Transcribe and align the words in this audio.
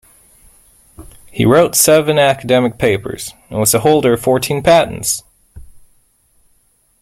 He 1.29 1.45
wrote 1.45 1.75
seven 1.75 2.17
academic 2.17 2.79
papers 2.79 3.35
and 3.51 3.59
was 3.59 3.71
the 3.73 3.81
holder 3.81 4.13
of 4.13 4.21
fourteen 4.23 4.63
patents. 4.63 5.21